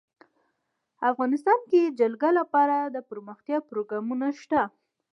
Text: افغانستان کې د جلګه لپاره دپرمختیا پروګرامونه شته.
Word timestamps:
افغانستان 1.11 1.59
کې 1.69 1.81
د 1.87 1.95
جلګه 1.99 2.29
لپاره 2.39 2.75
دپرمختیا 2.97 3.57
پروګرامونه 3.69 4.27
شته. 4.41 4.61